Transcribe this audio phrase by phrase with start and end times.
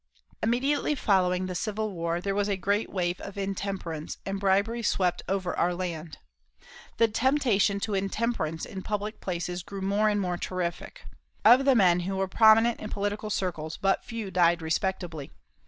[0.41, 5.21] Immediately following the Civil War there was a great wave of intemperance, and bribery swept
[5.29, 6.17] over our land.
[6.97, 11.05] The temptation to intemperance in public places grew more and more terrific.
[11.45, 15.29] Of the men who were prominent in political circles but few died respectably.